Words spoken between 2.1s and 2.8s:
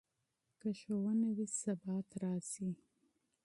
راځي.